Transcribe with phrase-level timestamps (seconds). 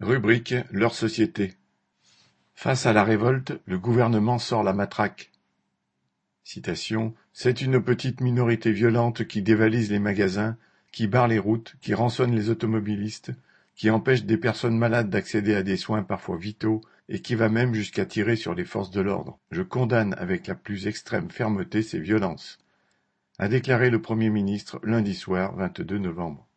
[0.00, 1.54] Rubrique leur société.
[2.54, 5.30] Face à la révolte, le gouvernement sort la matraque.
[6.42, 10.56] Citation C'est une petite minorité violente qui dévalise les magasins,
[10.90, 13.30] qui barre les routes, qui rançonne les automobilistes,
[13.76, 17.72] qui empêche des personnes malades d'accéder à des soins parfois vitaux et qui va même
[17.72, 19.38] jusqu'à tirer sur les forces de l'ordre.
[19.52, 22.58] Je condamne avec la plus extrême fermeté ces violences,
[23.38, 26.48] a déclaré le Premier ministre lundi soir 22 novembre.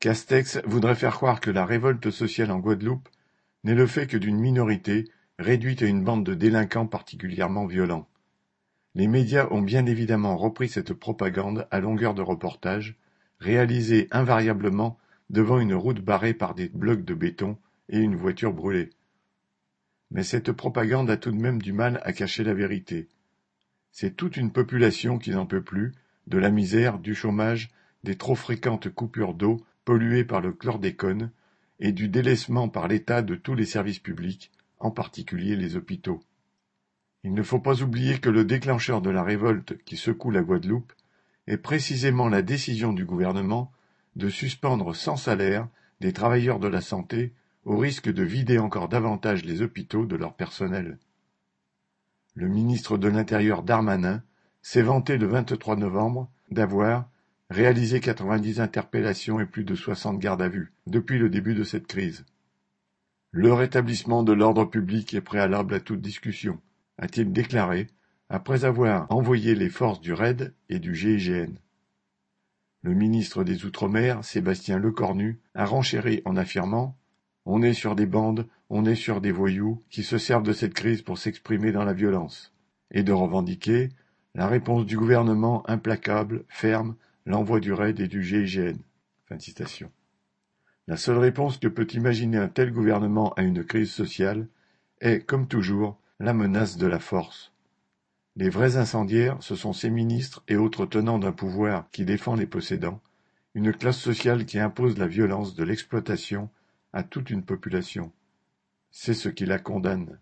[0.00, 3.08] Castex voudrait faire croire que la révolte sociale en Guadeloupe
[3.64, 5.10] n'est le fait que d'une minorité
[5.40, 8.08] réduite à une bande de délinquants particulièrement violents.
[8.94, 12.96] Les médias ont bien évidemment repris cette propagande à longueur de reportages,
[13.40, 14.98] réalisée invariablement
[15.30, 17.58] devant une route barrée par des blocs de béton
[17.88, 18.90] et une voiture brûlée.
[20.12, 23.08] Mais cette propagande a tout de même du mal à cacher la vérité.
[23.90, 25.92] C'est toute une population qui n'en peut plus,
[26.28, 27.70] de la misère, du chômage,
[28.04, 31.30] des trop fréquentes coupures d'eau polluées par le chlordécone
[31.80, 36.20] et du délaissement par l'État de tous les services publics, en particulier les hôpitaux.
[37.24, 40.92] Il ne faut pas oublier que le déclencheur de la révolte qui secoue la Guadeloupe
[41.46, 43.72] est précisément la décision du gouvernement
[44.14, 45.66] de suspendre sans salaire
[46.00, 47.32] des travailleurs de la santé
[47.64, 50.98] au risque de vider encore davantage les hôpitaux de leur personnel.
[52.34, 54.22] Le ministre de l'Intérieur Darmanin
[54.60, 57.08] s'est vanté le 23 novembre d'avoir
[57.50, 61.86] réalisé 90 interpellations et plus de 60 gardes à vue depuis le début de cette
[61.86, 62.24] crise.
[63.30, 66.60] Le rétablissement de l'ordre public est préalable à toute discussion,
[66.98, 67.88] a-t-il déclaré,
[68.28, 71.54] après avoir envoyé les forces du RAID et du GIGN.
[72.82, 76.96] Le ministre des Outre-mer, Sébastien Lecornu, a renchéri en affirmant
[77.46, 80.74] On est sur des bandes, on est sur des voyous qui se servent de cette
[80.74, 82.52] crise pour s'exprimer dans la violence,
[82.90, 83.88] et de revendiquer
[84.34, 86.94] la réponse du gouvernement implacable, ferme,
[87.28, 88.78] l'envoi du RAID et du GIGN.
[90.86, 94.48] La seule réponse que peut imaginer un tel gouvernement à une crise sociale
[95.02, 97.52] est, comme toujours, la menace de la force.
[98.36, 102.46] Les vrais incendiaires, ce sont ces ministres et autres tenants d'un pouvoir qui défend les
[102.46, 103.02] possédants,
[103.54, 106.48] une classe sociale qui impose la violence de l'exploitation
[106.94, 108.10] à toute une population.
[108.90, 110.18] C'est ce qui la condamne.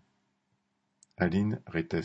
[1.15, 2.03] Aline Rettes